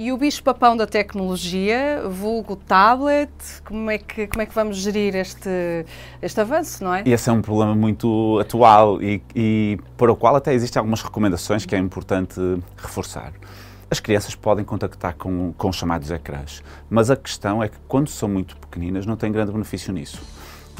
[0.00, 3.32] E o bicho-papão da tecnologia, vulgo tablet,
[3.64, 5.50] como é que, como é que vamos gerir este,
[6.22, 7.02] este avanço, não é?
[7.04, 11.66] Esse é um problema muito atual e, e para o qual até existem algumas recomendações
[11.66, 12.40] que é importante
[12.76, 13.32] reforçar.
[13.90, 18.28] As crianças podem contactar com, com chamados ecrãs, mas a questão é que quando são
[18.28, 20.22] muito pequeninas não tem grande benefício nisso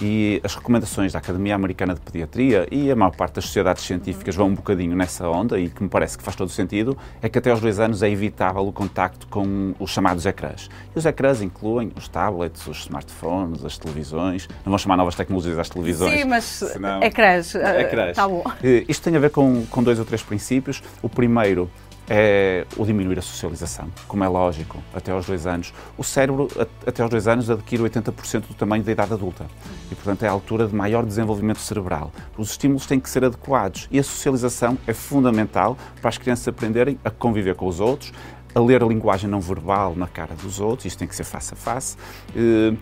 [0.00, 4.34] e as recomendações da Academia Americana de Pediatria e a maior parte das sociedades científicas
[4.34, 7.28] vão um bocadinho nessa onda e que me parece que faz todo o sentido, é
[7.28, 10.68] que até aos dois anos é evitável o contacto com os chamados ecrãs.
[10.94, 15.58] E os ecrãs incluem os tablets, os smartphones, as televisões, não vou chamar novas tecnologias
[15.58, 16.20] às televisões.
[16.20, 17.02] Sim, mas senão...
[17.02, 18.10] ecrãs, ecrãs.
[18.10, 18.44] Está bom.
[18.88, 20.82] Isto tem a ver com, com dois ou três princípios.
[21.02, 21.70] O primeiro
[22.08, 25.72] é o diminuir a socialização, como é lógico, até aos dois anos.
[25.96, 26.48] O cérebro,
[26.86, 29.46] até aos dois anos, adquire 80% do tamanho da idade adulta
[29.90, 32.10] e, portanto, é a altura de maior desenvolvimento cerebral.
[32.36, 36.98] Os estímulos têm que ser adequados e a socialização é fundamental para as crianças aprenderem
[37.04, 38.12] a conviver com os outros,
[38.54, 41.52] a ler a linguagem não verbal na cara dos outros, isto tem que ser face
[41.52, 41.96] a face,
[42.34, 42.72] eh,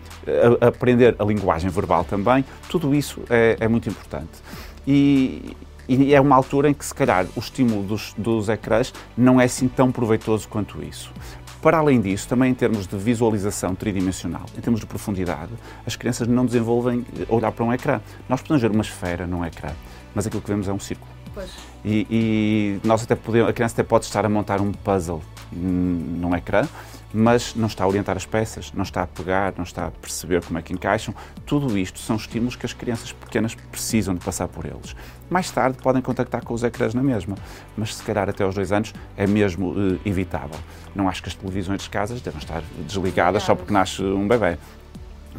[0.61, 4.31] a, aprender a linguagem verbal também, tudo isso é, é muito importante.
[4.87, 5.55] E,
[5.87, 9.45] e é uma altura em que, se calhar, o estímulo dos, dos ecrãs não é
[9.45, 11.11] assim tão proveitoso quanto isso.
[11.61, 15.51] Para além disso, também em termos de visualização tridimensional, em termos de profundidade,
[15.85, 17.99] as crianças não desenvolvem olhar para um ecrã.
[18.29, 19.71] Nós podemos ver uma esfera num ecrã,
[20.13, 21.11] mas aquilo que vemos é um círculo.
[21.83, 25.21] E, e, nós até podemos, a criança até pode estar a montar um puzzle
[25.51, 26.67] num ecrã,
[27.13, 30.43] mas não está a orientar as peças, não está a pegar, não está a perceber
[30.43, 31.13] como é que encaixam.
[31.45, 34.95] Tudo isto são estímulos que as crianças pequenas precisam de passar por eles.
[35.29, 37.35] Mais tarde podem contactar com os ecrãs na mesma,
[37.75, 40.59] mas se calhar até aos dois anos é mesmo uh, evitável.
[40.95, 44.57] Não acho que as televisões de casas devem estar desligadas só porque nasce um bebê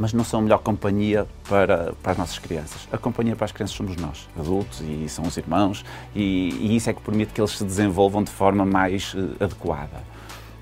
[0.01, 2.87] mas não são a melhor companhia para, para as nossas crianças.
[2.93, 6.89] A companhia para as crianças somos nós, adultos, e são os irmãos, e, e isso
[6.89, 10.05] é que permite que eles se desenvolvam de forma mais uh, adequada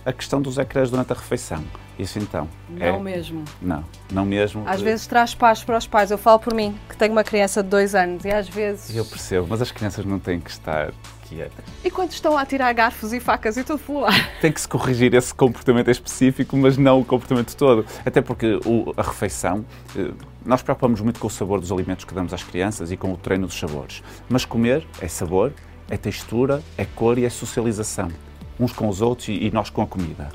[0.07, 1.63] a questão dos ecrãs durante a refeição.
[1.99, 2.49] Isso então.
[2.69, 3.01] Não é...
[3.01, 3.45] mesmo.
[3.61, 4.63] Não, não mesmo.
[4.67, 6.13] Às vezes traz paz para os pais.
[6.13, 8.95] Eu falo por mim, que tenho uma criança de dois anos e às vezes.
[8.95, 10.93] Eu percebo, mas as crianças não têm que estar
[11.29, 11.65] quietas.
[11.85, 14.31] E quando estão a tirar garfos e facas e tudo pelo ar?
[14.41, 17.85] Tem que se corrigir esse comportamento específico, mas não o comportamento todo.
[18.05, 19.65] Até porque o, a refeição.
[19.97, 20.13] Eh,
[20.45, 23.17] nós preocupamos muito com o sabor dos alimentos que damos às crianças e com o
[23.17, 24.05] treino dos sabores.
[24.29, 25.53] Mas comer é sabor,
[25.91, 28.09] é textura, é cor e é socialização
[28.59, 30.29] uns com os outros e, nós com a comida.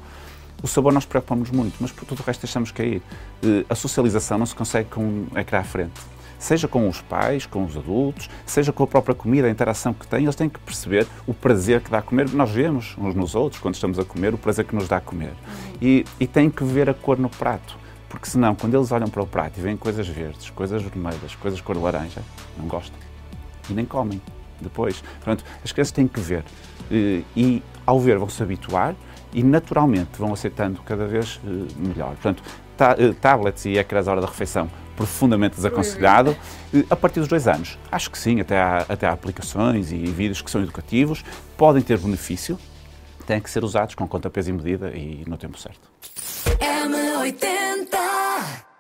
[0.63, 3.01] O sabor nós preocupamos muito, mas por tudo o resto deixamos cair.
[3.43, 5.99] Eh, a socialização não se consegue com um ecrã à frente.
[6.37, 10.07] Seja com os pais, com os adultos, seja com a própria comida, a interação que
[10.07, 12.29] têm, eles têm que perceber o prazer que dá a comer.
[12.31, 15.01] Nós vemos uns nos outros, quando estamos a comer, o prazer que nos dá a
[15.01, 15.33] comer.
[15.81, 17.77] E, e têm que ver a cor no prato.
[18.09, 21.61] Porque senão, quando eles olham para o prato e veem coisas verdes, coisas vermelhas, coisas
[21.61, 22.21] cor laranja,
[22.57, 22.99] não gostam.
[23.69, 24.21] E nem comem
[24.59, 25.01] depois.
[25.23, 26.43] Portanto, as crianças têm que ver.
[26.91, 28.96] Eh, e ao ver, vão se habituar
[29.34, 32.16] e naturalmente vão aceitando cada vez eh, melhor.
[32.16, 32.44] Portanto,
[32.79, 36.35] eh, tablets e ecrãs à hora da refeição, profundamente desaconselhado.
[36.90, 40.41] A partir dos dois anos, acho que sim, até há, até há aplicações e vídeos
[40.41, 41.24] que são educativos,
[41.57, 42.57] podem ter benefício,
[43.25, 45.90] têm que ser usados com conta, peso e medida e no tempo certo.
[46.59, 48.70] M80